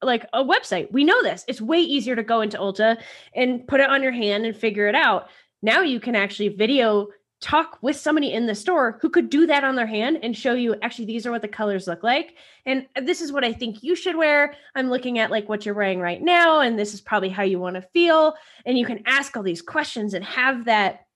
[0.00, 0.92] like a website.
[0.92, 1.44] We know this.
[1.48, 2.98] It's way easier to go into Ulta
[3.34, 5.28] and put it on your hand and figure it out.
[5.60, 7.08] Now you can actually video
[7.40, 10.54] talk with somebody in the store who could do that on their hand and show
[10.54, 12.34] you actually these are what the colors look like
[12.66, 15.74] and this is what i think you should wear i'm looking at like what you're
[15.74, 18.34] wearing right now and this is probably how you want to feel
[18.66, 21.06] and you can ask all these questions and have that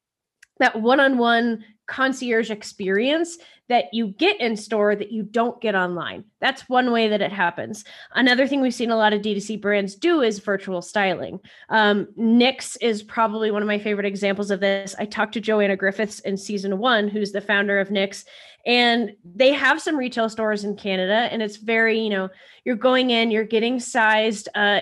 [0.59, 3.39] that one-on-one concierge experience
[3.69, 6.25] that you get in store that you don't get online.
[6.41, 7.85] That's one way that it happens.
[8.15, 11.41] Another thing we've seen a lot of D2C brands do is virtual styling.
[11.69, 14.95] Um, Knix is probably one of my favorite examples of this.
[14.99, 18.25] I talked to Joanna Griffiths in season one, who's the founder of Knix,
[18.67, 21.29] and they have some retail stores in Canada.
[21.33, 22.29] And it's very, you know,
[22.65, 24.49] you're going in, you're getting sized.
[24.55, 24.81] Uh,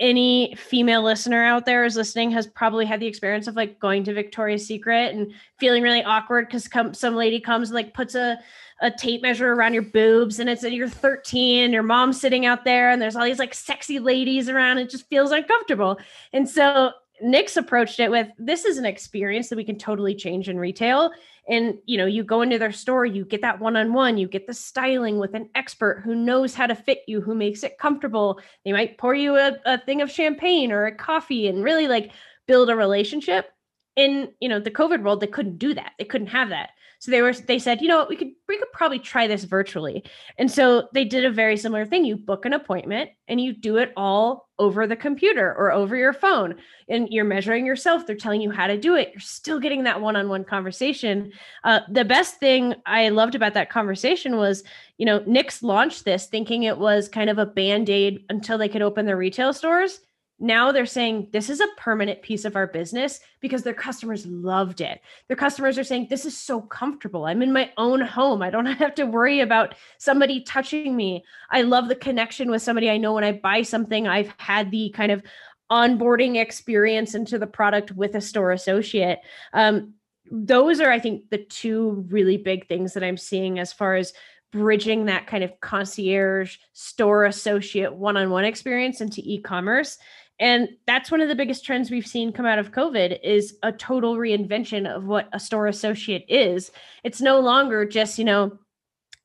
[0.00, 4.02] any female listener out there is listening has probably had the experience of like going
[4.04, 8.14] to Victoria's Secret and feeling really awkward because come some lady comes and like puts
[8.14, 8.38] a
[8.80, 12.90] a tape measure around your boobs and it's you're 13 your mom's sitting out there
[12.90, 15.98] and there's all these like sexy ladies around it just feels uncomfortable.
[16.32, 16.90] And so
[17.22, 21.10] Knix approached it with this is an experience that we can totally change in retail.
[21.48, 24.54] And you know you go into their store you get that one-on-one you get the
[24.54, 28.40] styling with an expert who knows how to fit you who makes it comfortable.
[28.64, 32.12] They might pour you a, a thing of champagne or a coffee and really like
[32.46, 33.50] build a relationship.
[33.94, 35.92] In you know the covid world they couldn't do that.
[35.98, 36.70] They couldn't have that
[37.02, 40.04] so they were they said, you know we could we could probably try this virtually.
[40.38, 42.04] And so they did a very similar thing.
[42.04, 46.12] You book an appointment and you do it all over the computer or over your
[46.12, 46.54] phone.
[46.88, 48.06] And you're measuring yourself.
[48.06, 49.10] They're telling you how to do it.
[49.12, 51.32] You're still getting that one-on-one conversation.
[51.64, 54.62] Uh, the best thing I loved about that conversation was,
[54.96, 58.80] you know, Knix launched this thinking it was kind of a band-aid until they could
[58.80, 59.98] open their retail stores
[60.42, 64.80] now they're saying this is a permanent piece of our business because their customers loved
[64.80, 65.00] it.
[65.28, 67.26] Their customers are saying this is so comfortable.
[67.26, 68.42] I'm in my own home.
[68.42, 71.24] I don't have to worry about somebody touching me.
[71.48, 74.08] I love the connection with somebody I know when I buy something.
[74.08, 75.22] I've had the kind of
[75.70, 79.20] onboarding experience into the product with a store associate.
[79.52, 79.94] Um,
[80.28, 84.12] those are, I think, the two really big things that I'm seeing as far as
[84.50, 89.98] bridging that kind of concierge store associate one-on-one experience into e-commerce
[90.40, 93.72] and that's one of the biggest trends we've seen come out of covid is a
[93.72, 96.70] total reinvention of what a store associate is.
[97.04, 98.58] It's no longer just you know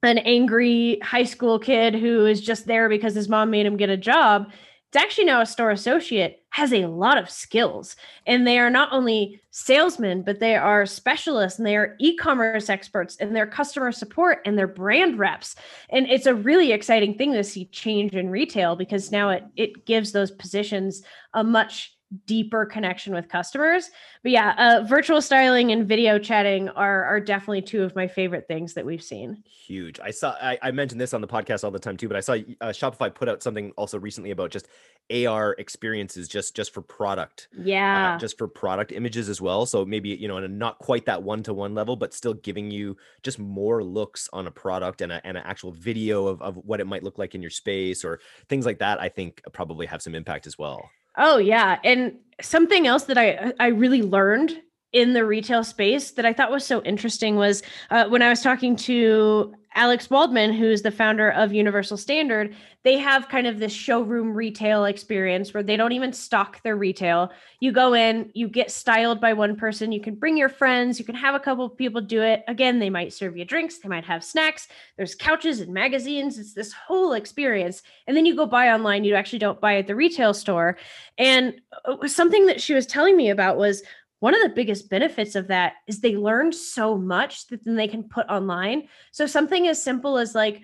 [0.03, 3.89] an angry high school kid who is just there because his mom made him get
[3.89, 4.51] a job
[4.87, 7.97] it's actually now a store associate has a lot of skills.
[8.25, 13.17] And they are not only salesmen but they are specialists and they are e-commerce experts
[13.19, 15.55] and they're customer support and they're brand reps.
[15.89, 19.85] And it's a really exciting thing to see change in retail because now it it
[19.85, 23.89] gives those positions a much deeper connection with customers.
[24.23, 28.47] But yeah, uh, virtual styling and video chatting are are definitely two of my favorite
[28.47, 29.43] things that we've seen.
[29.45, 29.99] Huge.
[29.99, 30.35] I saw.
[30.41, 32.67] I, I mentioned this on the podcast all the time too, but I saw uh,
[32.67, 34.67] Shopify put out something also recently about just
[35.11, 37.49] AR experiences, just just for product.
[37.57, 38.15] Uh, yeah.
[38.15, 39.65] Uh, just for product images as well.
[39.65, 42.71] So maybe you know, and not quite that one to one level, but still giving
[42.71, 46.55] you just more looks on a product and a, and an actual video of of
[46.57, 49.01] what it might look like in your space or things like that.
[49.01, 50.89] I think probably have some impact as well.
[51.17, 54.61] Oh yeah, and something else that I I really learned
[54.93, 58.41] in the retail space that I thought was so interesting was uh, when I was
[58.41, 63.71] talking to Alex Waldman, who's the founder of Universal Standard, they have kind of this
[63.71, 67.31] showroom retail experience where they don't even stock their retail.
[67.59, 71.05] You go in, you get styled by one person, you can bring your friends, you
[71.05, 72.43] can have a couple of people do it.
[72.47, 76.39] Again, they might serve you drinks, they might have snacks, there's couches and magazines.
[76.39, 77.83] It's this whole experience.
[78.07, 80.77] And then you go buy online, you actually don't buy at the retail store.
[81.19, 83.83] And uh, something that she was telling me about was
[84.19, 87.87] one of the biggest benefits of that is they learn so much that then they
[87.87, 88.87] can put online.
[89.11, 90.61] So something as simple as like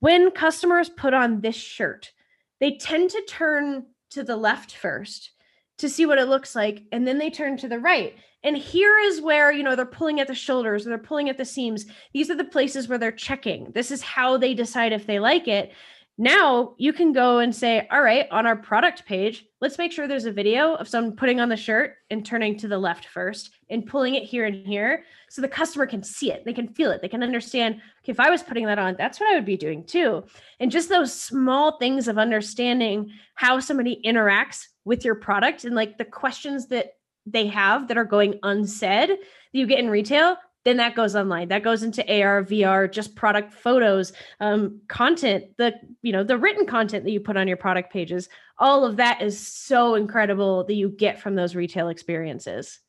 [0.00, 2.12] when customers put on this shirt,
[2.60, 5.30] they tend to turn to the left first
[5.78, 8.16] to see what it looks like and then they turn to the right.
[8.42, 11.36] And here is where, you know, they're pulling at the shoulders, or they're pulling at
[11.36, 11.84] the seams.
[12.14, 13.70] These are the places where they're checking.
[13.72, 15.72] This is how they decide if they like it.
[16.20, 20.06] Now you can go and say, all right, on our product page, let's make sure
[20.06, 23.52] there's a video of someone putting on the shirt and turning to the left first
[23.70, 26.90] and pulling it here and here so the customer can see it, they can feel
[26.90, 29.46] it, they can understand, okay, if I was putting that on, that's what I would
[29.46, 30.22] be doing too.
[30.58, 35.96] And just those small things of understanding how somebody interacts with your product and like
[35.96, 39.18] the questions that they have that are going unsaid that
[39.52, 41.48] you get in retail then that goes online.
[41.48, 46.66] That goes into ar vr just product photos um, content the you know the written
[46.66, 48.28] content that you put on your product pages.
[48.58, 52.80] All of that is so incredible that you get from those retail experiences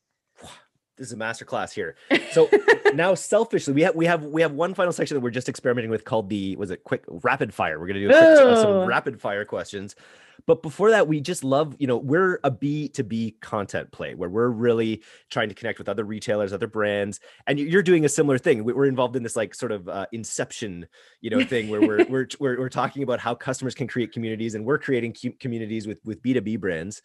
[1.01, 1.95] this is a master class here.
[2.31, 2.49] So
[2.93, 5.91] now selfishly, we have we have we have one final section that we're just experimenting
[5.91, 7.77] with called the was it quick rapid fire.
[7.77, 9.97] We're gonna do quick, uh, some rapid fire questions.
[10.45, 14.47] But before that, we just love, you know, we're a B2B content play where we're
[14.47, 17.19] really trying to connect with other retailers, other brands.
[17.47, 18.63] And you're doing a similar thing.
[18.63, 20.87] We're involved in this like sort of uh, inception,
[21.19, 24.55] you know, thing where we're, we're, we're, we're, talking about how customers can create communities
[24.55, 27.01] and we're creating communities with, with B2B brands.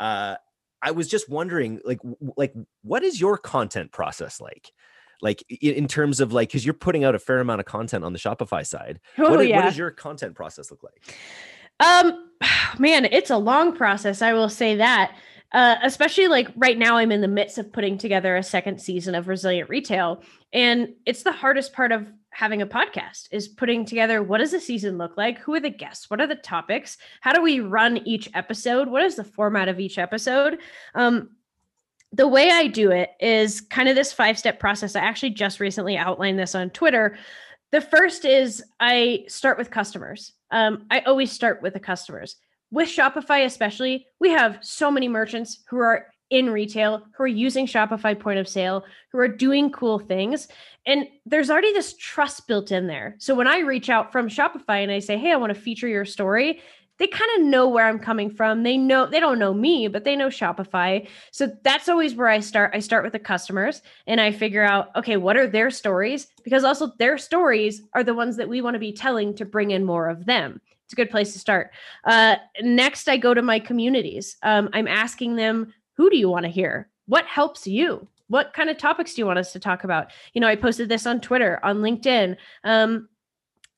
[0.00, 0.36] Uh,
[0.82, 2.00] I was just wondering, like,
[2.36, 4.72] like, what is your content process like?
[5.22, 8.12] Like in terms of like, because you're putting out a fair amount of content on
[8.12, 9.00] the Shopify side.
[9.18, 9.56] Oh, what, yeah.
[9.56, 11.14] what does your content process look like?
[11.80, 12.30] Um,
[12.78, 14.22] man, it's a long process.
[14.22, 15.14] I will say that.
[15.52, 19.16] Uh, especially like right now, I'm in the midst of putting together a second season
[19.16, 20.22] of Resilient Retail,
[20.52, 22.06] and it's the hardest part of
[22.40, 25.38] having a podcast is putting together what does the season look like?
[25.40, 26.08] Who are the guests?
[26.08, 26.96] What are the topics?
[27.20, 28.88] How do we run each episode?
[28.88, 30.58] What is the format of each episode?
[30.94, 31.32] Um,
[32.12, 34.96] the way i do it is kind of this five step process.
[34.96, 37.18] I actually just recently outlined this on twitter.
[37.72, 40.32] The first is I start with customers.
[40.50, 42.36] Um, I always start with the customers.
[42.70, 47.66] With Shopify, especially, we have so many merchants who are in retail, who are using
[47.66, 50.48] Shopify point of sale, who are doing cool things.
[50.86, 53.16] And there's already this trust built in there.
[53.18, 55.88] So when I reach out from Shopify and I say, hey, I want to feature
[55.88, 56.60] your story,
[56.98, 58.62] they kind of know where I'm coming from.
[58.62, 61.08] They know they don't know me, but they know Shopify.
[61.32, 62.72] So that's always where I start.
[62.74, 66.28] I start with the customers and I figure out, okay, what are their stories?
[66.44, 69.70] Because also their stories are the ones that we want to be telling to bring
[69.70, 70.60] in more of them.
[70.84, 71.70] It's a good place to start.
[72.04, 74.36] Uh, next, I go to my communities.
[74.42, 76.88] Um, I'm asking them, who do you want to hear?
[77.04, 78.08] What helps you?
[78.28, 80.12] What kind of topics do you want us to talk about?
[80.32, 82.38] You know, I posted this on Twitter, on LinkedIn.
[82.64, 83.10] Um,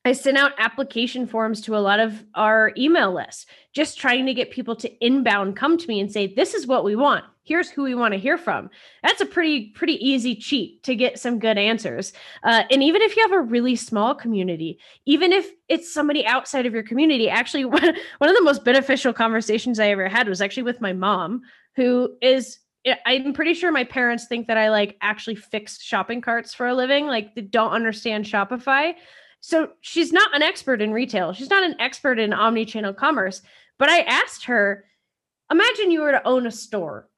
[0.04, 4.34] I sent out application forms to a lot of our email lists, just trying to
[4.34, 7.24] get people to inbound come to me and say, This is what we want.
[7.42, 8.70] Here's who we want to hear from.
[9.02, 12.12] That's a pretty, pretty easy cheat to get some good answers.
[12.44, 16.66] Uh, and even if you have a really small community, even if it's somebody outside
[16.66, 20.40] of your community, actually, one, one of the most beneficial conversations I ever had was
[20.40, 21.42] actually with my mom,
[21.76, 22.58] who is
[23.06, 26.74] I'm pretty sure my parents think that I like actually fix shopping carts for a
[26.74, 27.06] living.
[27.06, 28.94] Like they don't understand Shopify.
[29.40, 31.32] So she's not an expert in retail.
[31.32, 33.42] She's not an expert in omni-channel commerce.
[33.78, 34.84] But I asked her,
[35.50, 37.08] imagine you were to own a store.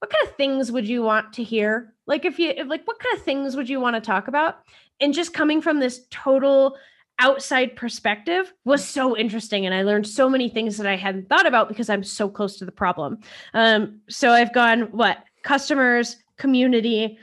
[0.00, 1.94] What kind of things would you want to hear?
[2.06, 4.58] Like if you if, like what kind of things would you want to talk about?
[5.00, 6.76] And just coming from this total
[7.18, 11.46] outside perspective was so interesting and i learned so many things that i hadn't thought
[11.46, 13.18] about because i'm so close to the problem.
[13.54, 17.18] Um, so i've gone what customers community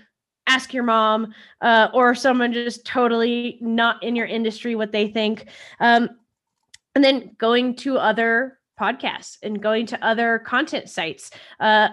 [0.48, 5.46] ask your mom uh, or someone just totally not in your industry what they think.
[5.80, 6.10] Um,
[6.96, 11.90] and then going to other podcasts and going to other content sites uh,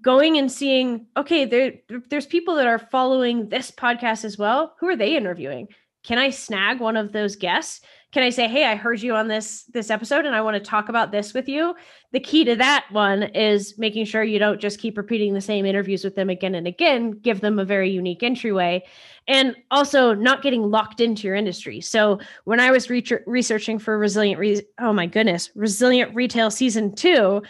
[0.00, 1.72] going and seeing okay there
[2.10, 4.74] there's people that are following this podcast as well.
[4.78, 5.68] Who are they interviewing
[6.02, 7.80] can i snag one of those guests?
[8.12, 10.70] Can i say hey i heard you on this this episode and i want to
[10.70, 11.74] talk about this with you?
[12.12, 15.66] The key to that one is making sure you don't just keep repeating the same
[15.66, 18.82] interviews with them again and again give them a very unique entryway
[19.28, 21.80] and also not getting locked into your industry.
[21.80, 26.94] So when i was re- researching for resilient re- oh my goodness resilient retail season
[26.94, 27.42] two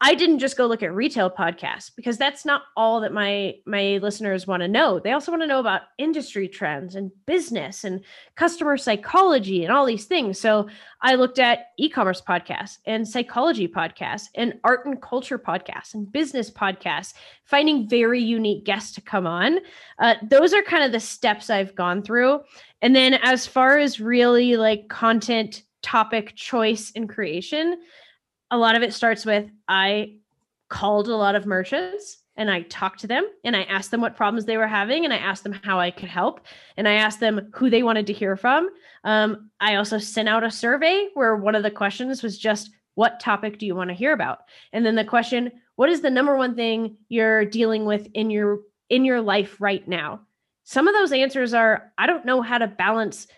[0.00, 3.98] I didn't just go look at retail podcasts because that's not all that my my
[4.02, 4.98] listeners want to know.
[4.98, 8.02] They also want to know about industry trends and business and
[8.34, 10.38] customer psychology and all these things.
[10.38, 10.68] So
[11.00, 16.50] I looked at e-commerce podcasts and psychology podcasts and art and culture podcasts and business
[16.50, 19.60] podcasts, finding very unique guests to come on.
[19.98, 22.40] Uh, those are kind of the steps I've gone through.
[22.82, 27.80] And then as far as really like content topic choice and creation,
[28.50, 30.16] a lot of it starts with I
[30.68, 34.16] called a lot of merchants and I talked to them and I asked them what
[34.16, 36.40] problems they were having and I asked them how I could help
[36.76, 38.68] and I asked them who they wanted to hear from.
[39.04, 43.20] Um, I also sent out a survey where one of the questions was just, What
[43.20, 44.40] topic do you want to hear about?
[44.72, 48.60] And then the question, What is the number one thing you're dealing with in your
[48.90, 50.20] in your life right now?
[50.64, 53.28] Some of those answers are, I don't know how to balance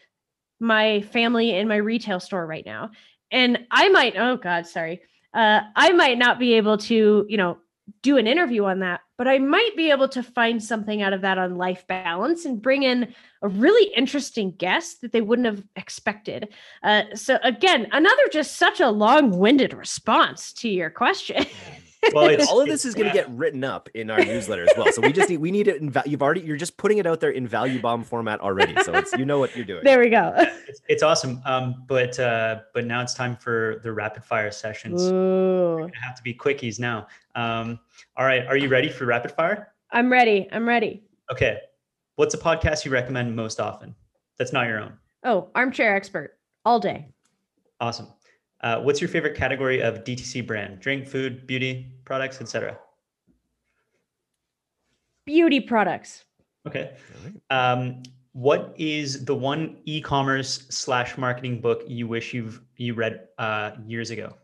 [0.61, 2.91] my family and my retail store right now
[3.31, 5.03] and I might, oh God, sorry.
[5.35, 7.59] Uh, I might not be able to, you know,
[8.03, 11.23] do an interview on that, but I might be able to find something out of
[11.23, 15.65] that on life balance and bring in a really interesting guest that they wouldn't have
[15.77, 16.49] expected.
[16.83, 21.47] Uh, so again, another just such a long-winded response to your question.
[22.13, 24.93] Well, all of this is going to get written up in our newsletter as well.
[24.93, 27.21] So we just need we need it in you've already you're just putting it out
[27.21, 28.75] there in value bomb format already.
[28.83, 29.85] So it's you know what you're doing.
[29.85, 30.33] There we go.
[30.37, 31.41] It's, it's awesome.
[31.45, 35.11] Um, but uh, but now it's time for the rapid fire sessions.
[35.11, 35.89] Ooh.
[36.03, 37.07] Have to be quickies now.
[37.35, 37.79] Um,
[38.17, 39.73] all right, are you ready for rapid fire?
[39.93, 40.49] I'm ready.
[40.53, 41.03] I'm ready.
[41.33, 41.59] Okay.
[42.17, 43.95] What's a podcast you recommend most often?
[44.39, 44.95] That's not your own.
[45.25, 47.09] Oh, armchair expert all day.
[47.81, 48.09] Awesome.
[48.61, 50.81] Uh, what's your favorite category of DTC brand?
[50.81, 52.79] Drink, food, beauty products, etc.
[55.25, 56.25] Beauty products.
[56.67, 56.95] Okay.
[57.51, 58.03] Um,
[58.33, 64.11] what is the one e-commerce slash marketing book you wish you've you read uh, years
[64.11, 64.35] ago?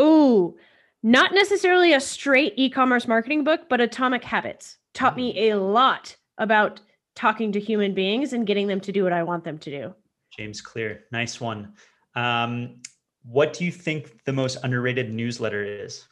[0.00, 0.56] Ooh,
[1.02, 6.80] not necessarily a straight e-commerce marketing book, but Atomic Habits taught me a lot about
[7.14, 9.94] talking to human beings and getting them to do what I want them to do.
[10.36, 11.72] James Clear, nice one.
[12.14, 12.76] Um,
[13.24, 16.06] what do you think the most underrated newsletter is?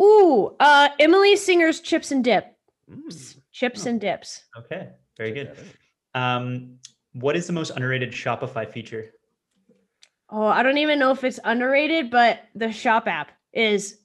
[0.00, 2.46] Ooh, uh, Emily Singer's Chips and Dip.
[2.90, 3.36] Mm.
[3.52, 3.90] Chips Oh.
[3.90, 4.44] and dips.
[4.56, 5.56] Okay, very good.
[6.14, 6.78] Um,
[7.12, 9.12] what is the most underrated Shopify feature?
[10.30, 13.98] Oh, I don't even know if it's underrated, but the Shop app is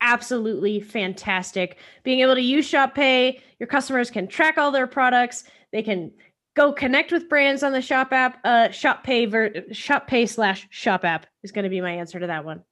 [0.00, 1.78] absolutely fantastic.
[2.04, 5.44] Being able to use Shop Pay, your customers can track all their products.
[5.72, 6.12] They can
[6.54, 8.38] go connect with brands on the Shop app.
[8.44, 12.20] Uh, Shop Pay, ver- Shop Pay slash Shop app is going to be my answer
[12.20, 12.62] to that one.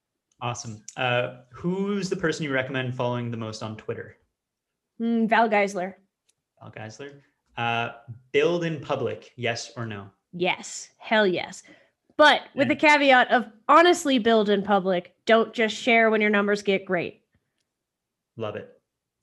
[0.42, 0.82] Awesome.
[0.96, 4.16] Uh, who's the person you recommend following the most on Twitter?
[5.00, 5.94] Mm, Val Geisler.
[6.60, 7.20] val Geisler.
[7.56, 7.92] Uh,
[8.32, 10.08] build in public, yes or no?
[10.32, 11.62] Yes, hell yes.
[12.16, 16.62] But with the caveat of honestly build in public, don't just share when your numbers
[16.62, 17.22] get great.
[18.36, 18.70] Love it.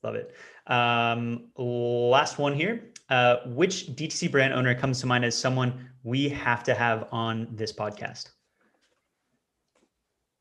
[0.03, 0.33] Love it.
[0.65, 2.91] Um, last one here.
[3.09, 7.47] Uh, which DTC brand owner comes to mind as someone we have to have on
[7.51, 8.31] this podcast?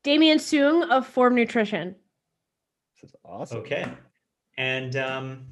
[0.03, 1.95] Damien Soong of Form Nutrition.
[2.95, 3.59] This is awesome.
[3.59, 3.87] Okay.
[4.57, 5.45] And um,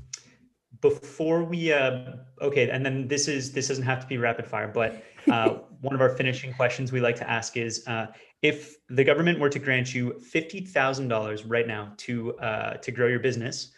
[0.82, 4.68] before we, uh, okay, and then this is this doesn't have to be rapid fire,
[4.68, 5.50] but uh,
[5.82, 8.08] one of our finishing questions we like to ask is, uh,
[8.42, 12.92] if the government were to grant you fifty thousand dollars right now to uh, to
[12.92, 13.72] grow your business,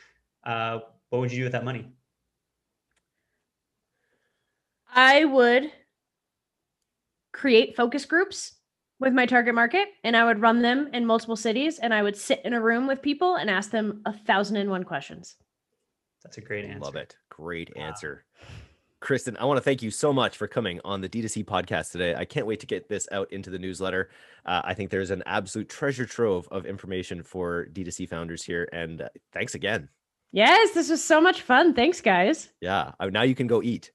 [0.46, 0.80] uh,
[1.10, 1.88] what would you do with that money?
[4.98, 5.72] I would
[7.32, 8.54] create focus groups
[9.00, 12.18] with my target market and I would run them in multiple cities and I would
[12.18, 15.36] sit in a room with people and ask them a thousand and one questions.
[16.24, 16.80] That's a great answer.
[16.80, 17.16] Love it.
[17.30, 17.84] Great Wow.
[17.84, 18.26] answer.
[19.00, 22.16] Kristen, I want to thank you so much for coming on the D2C podcast today.
[22.16, 24.10] I can't wait to get this out into the newsletter.
[24.48, 28.68] Uh, I think there's an absolute treasure trove of information for D2C founders here.
[28.74, 29.90] And uh, thanks again.
[30.32, 31.76] Yes, this was so much fun.
[31.76, 32.50] Thanks, guys.
[32.62, 32.94] Yeah.
[33.00, 33.92] Uh, now you can go eat.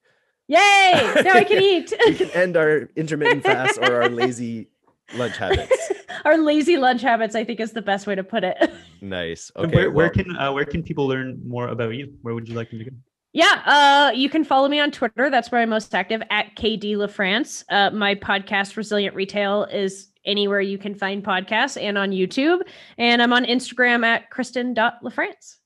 [0.53, 1.13] Yay!
[1.25, 1.93] Now I can eat.
[2.07, 4.69] We can end our intermittent fast or our lazy
[5.15, 5.93] lunch habits.
[6.25, 8.57] Our lazy lunch habits, I think, is the best way to put it.
[9.05, 9.51] Nice.
[9.57, 9.75] Okay.
[9.75, 12.15] where, where well, can uh, where can people learn more about you?
[12.23, 12.97] Where would you like them to go?
[13.33, 15.29] Yeah, uh, you can follow me on Twitter.
[15.29, 17.65] That's where I'm most active at KD LaFrance.
[17.69, 22.61] Uh, my podcast, Resilient Retail, is anywhere you can find podcasts and on YouTube.
[22.97, 25.57] And I'm on Instagram at Kristen.LaFrance.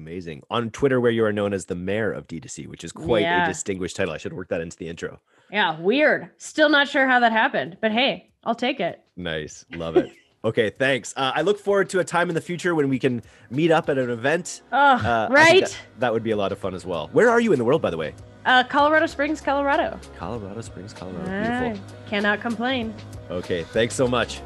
[0.00, 0.42] amazing.
[0.50, 3.44] On Twitter, where you are known as the mayor of D2C, which is quite Yeah.
[3.44, 4.14] a distinguished title.
[4.14, 5.20] I should work that into the intro.
[5.50, 6.30] Yeah, weird.
[6.36, 9.00] Still not sure how that happened, but hey, I'll take it.
[9.16, 9.64] Nice.
[9.72, 10.12] Love it.
[10.44, 11.12] Okay, thanks.
[11.16, 13.20] Uh, I look forward to a time in the future when we can
[13.50, 14.62] meet up at an event.
[14.70, 15.62] Oh, Uh, right.
[15.62, 17.08] That, that would be a lot of fun as well.
[17.12, 18.14] Where are you in the world, by the way?
[18.44, 19.98] Uh, Colorado Springs, Colorado.
[20.16, 21.68] Colorado Springs, Colorado.
[21.72, 21.84] Beautiful.
[22.08, 22.94] cannot complain.
[23.28, 24.40] Okay, thanks so much.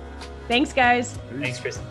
[0.49, 1.19] Thanks, guys.
[1.39, 1.85] Thanks, Kristen.